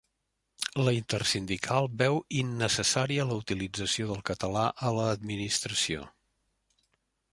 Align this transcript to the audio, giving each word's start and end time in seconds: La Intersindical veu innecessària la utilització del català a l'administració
La 0.85 0.93
Intersindical 0.99 1.89
veu 1.99 2.17
innecessària 2.39 3.27
la 3.33 3.37
utilització 3.43 4.09
del 4.13 4.25
català 4.31 4.65
a 4.89 4.95
l'administració 5.01 6.09